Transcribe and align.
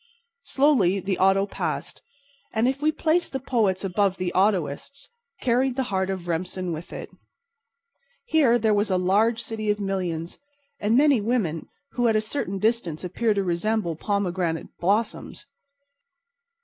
Slowly 0.45 0.99
the 0.99 1.19
auto 1.19 1.45
passed, 1.45 2.01
and, 2.53 2.67
if 2.67 2.81
we 2.81 2.91
place 2.91 3.29
the 3.29 3.39
poets 3.39 3.83
above 3.83 4.17
the 4.17 4.31
autoists, 4.33 5.09
carried 5.43 5.75
the 5.75 5.83
heart 5.93 6.09
of 6.09 6.27
Remsen 6.27 6.73
with 6.73 6.91
it. 6.91 7.11
Here 8.25 8.57
was 8.73 8.89
a 8.89 8.97
large 8.97 9.43
city 9.43 9.69
of 9.69 9.79
millions, 9.79 10.39
and 10.79 10.97
many 10.97 11.21
women 11.21 11.67
who 11.91 12.07
at 12.07 12.15
a 12.15 12.19
certain 12.21 12.57
distance 12.57 13.03
appear 13.03 13.35
to 13.35 13.43
resemble 13.43 13.95
pomegranate 13.95 14.75
blossoms. 14.79 15.45